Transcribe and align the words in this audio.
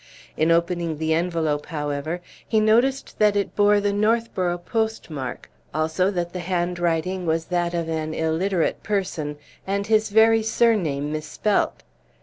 In 0.35 0.49
opening 0.49 0.97
the 0.97 1.13
envelope, 1.13 1.67
however, 1.67 2.21
he 2.47 2.59
noticed 2.59 3.19
that 3.19 3.35
it 3.35 3.55
bore 3.55 3.79
the 3.79 3.93
Northborough 3.93 4.57
postmark, 4.57 5.47
also 5.75 6.09
that 6.09 6.33
the 6.33 6.39
handwriting 6.39 7.27
was 7.27 7.45
that 7.45 7.75
of 7.75 7.87
an 7.87 8.15
illiterate 8.15 8.81
person, 8.81 9.37
and 9.67 9.85
his 9.85 10.09
very 10.09 10.41
surname 10.41 11.11
misspelt. 11.11 11.83